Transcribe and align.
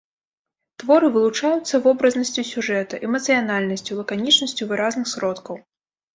Творы 0.83 1.07
вылучаюцца 1.17 1.79
вобразнасцю 1.87 2.45
сюжэта, 2.53 3.01
эмацыянальнасцю, 3.09 4.01
лаканічнасцю 4.01 4.63
выразных 4.75 5.07
сродкаў. 5.15 5.55